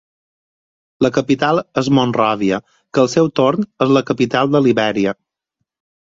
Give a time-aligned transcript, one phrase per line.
[1.05, 2.57] La capital és Monròvia,
[2.95, 5.13] que al seu torn és la capital de Libèria.